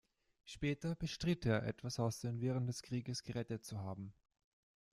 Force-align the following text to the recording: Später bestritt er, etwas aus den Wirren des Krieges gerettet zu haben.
Später 0.45 0.95
bestritt 0.95 1.45
er, 1.45 1.61
etwas 1.61 1.99
aus 1.99 2.21
den 2.21 2.41
Wirren 2.41 2.65
des 2.65 2.81
Krieges 2.81 3.21
gerettet 3.21 3.63
zu 3.63 3.81
haben. 3.81 4.15